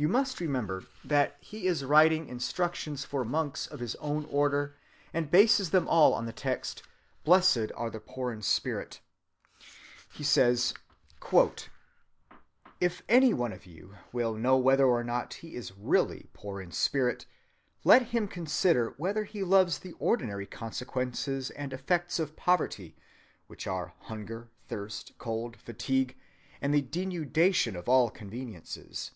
[0.00, 4.76] You must remember that he is writing instructions for monks of his own order,
[5.12, 6.84] and bases them all on the text,
[7.24, 9.00] "Blessed are the poor in spirit."
[10.16, 10.62] "If
[13.08, 16.60] any one of you," he says, "will know whether or not he is really poor
[16.60, 17.26] in spirit,
[17.82, 22.94] let him consider whether he loves the ordinary consequences and effects of poverty,
[23.48, 26.16] which are hunger, thirst, cold, fatigue,
[26.60, 29.10] and the denudation of all conveniences.